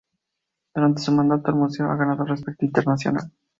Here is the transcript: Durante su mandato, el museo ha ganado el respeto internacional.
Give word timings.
Durante 0.73 0.99
su 0.99 1.11
mandato, 1.11 1.49
el 1.51 1.57
museo 1.57 1.91
ha 1.91 1.95
ganado 1.95 2.23
el 2.23 2.29
respeto 2.29 2.65
internacional. 2.65 3.31